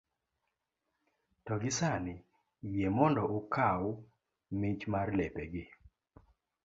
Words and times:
to 1.45 1.53
gi 1.61 1.71
sani, 1.79 2.15
yie 2.73 2.87
mondo 2.97 3.23
ukaw 3.39 3.81
mich 4.59 4.83
mar 4.93 5.07
lepegi 5.17 5.63